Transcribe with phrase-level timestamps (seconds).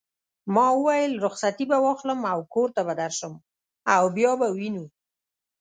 [0.53, 3.33] ما وویل: رخصتې به واخلم او کور ته به درشم
[3.95, 4.85] او بیا به وینو.